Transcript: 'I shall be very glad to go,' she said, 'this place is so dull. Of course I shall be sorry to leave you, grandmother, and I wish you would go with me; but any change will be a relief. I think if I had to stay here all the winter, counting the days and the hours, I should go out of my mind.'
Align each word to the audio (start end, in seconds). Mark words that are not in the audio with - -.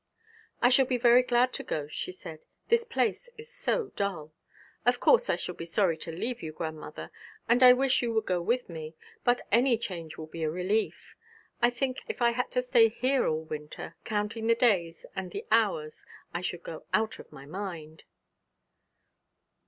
'I 0.63 0.69
shall 0.69 0.85
be 0.87 0.97
very 0.97 1.21
glad 1.21 1.53
to 1.53 1.63
go,' 1.63 1.85
she 1.85 2.11
said, 2.11 2.39
'this 2.69 2.85
place 2.85 3.29
is 3.37 3.53
so 3.53 3.91
dull. 3.95 4.33
Of 4.83 4.99
course 4.99 5.29
I 5.29 5.35
shall 5.35 5.53
be 5.53 5.63
sorry 5.63 5.95
to 5.97 6.11
leave 6.11 6.41
you, 6.41 6.53
grandmother, 6.53 7.11
and 7.47 7.61
I 7.61 7.73
wish 7.73 8.01
you 8.01 8.11
would 8.13 8.25
go 8.25 8.41
with 8.41 8.67
me; 8.67 8.95
but 9.23 9.41
any 9.51 9.77
change 9.77 10.17
will 10.17 10.25
be 10.25 10.41
a 10.41 10.49
relief. 10.49 11.15
I 11.61 11.69
think 11.69 11.99
if 12.07 12.19
I 12.19 12.31
had 12.31 12.49
to 12.49 12.63
stay 12.63 12.89
here 12.89 13.27
all 13.27 13.41
the 13.43 13.49
winter, 13.49 13.95
counting 14.03 14.47
the 14.47 14.55
days 14.55 15.05
and 15.15 15.29
the 15.29 15.45
hours, 15.51 16.03
I 16.33 16.41
should 16.41 16.63
go 16.63 16.83
out 16.95 17.19
of 17.19 17.31
my 17.31 17.45
mind.' 17.45 18.03